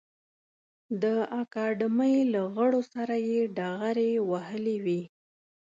د 1.01 1.03
اکاډمۍ 1.41 2.15
له 2.33 2.41
غړو 2.55 2.81
سره 2.93 3.15
یې 3.29 3.41
ډغرې 3.57 4.11
وهلې 4.29 4.77
وې. 4.85 5.01